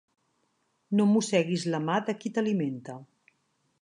[1.01, 2.97] No mosseguis la mà de qui t'alimenta.